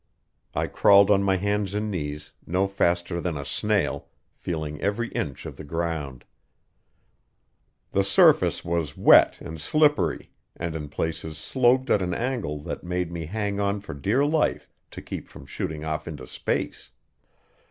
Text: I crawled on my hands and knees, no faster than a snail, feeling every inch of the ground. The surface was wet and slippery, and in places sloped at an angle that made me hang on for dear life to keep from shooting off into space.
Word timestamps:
I 0.55 0.65
crawled 0.65 1.11
on 1.11 1.21
my 1.21 1.35
hands 1.37 1.75
and 1.75 1.91
knees, 1.91 2.31
no 2.47 2.65
faster 2.65 3.21
than 3.21 3.37
a 3.37 3.45
snail, 3.45 4.07
feeling 4.33 4.81
every 4.81 5.09
inch 5.09 5.45
of 5.45 5.57
the 5.57 5.63
ground. 5.63 6.25
The 7.91 8.03
surface 8.03 8.65
was 8.65 8.97
wet 8.97 9.37
and 9.39 9.61
slippery, 9.61 10.31
and 10.55 10.75
in 10.75 10.89
places 10.89 11.37
sloped 11.37 11.91
at 11.91 12.01
an 12.01 12.15
angle 12.15 12.57
that 12.63 12.83
made 12.83 13.11
me 13.11 13.25
hang 13.27 13.59
on 13.59 13.79
for 13.79 13.93
dear 13.93 14.25
life 14.25 14.67
to 14.89 15.03
keep 15.03 15.27
from 15.27 15.45
shooting 15.45 15.85
off 15.85 16.07
into 16.07 16.25
space. 16.25 16.89